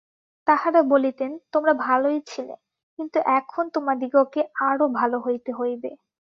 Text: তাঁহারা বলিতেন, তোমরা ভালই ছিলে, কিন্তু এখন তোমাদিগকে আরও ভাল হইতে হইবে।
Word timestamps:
তাঁহারা 0.47 0.81
বলিতেন, 0.91 1.31
তোমরা 1.53 1.73
ভালই 1.81 2.19
ছিলে, 2.27 2.55
কিন্তু 2.99 3.17
এখন 3.39 3.63
তোমাদিগকে 3.73 4.41
আরও 4.61 4.85
ভাল 4.93 5.11
হইতে 5.25 5.51
হইবে। 5.53 5.91